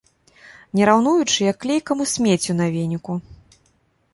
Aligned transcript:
Не 0.77 0.87
раўнуючы, 0.89 1.37
як 1.51 1.57
клейкаму 1.65 2.03
смеццю 2.13 2.53
на 2.63 2.71
веніку. 2.77 3.19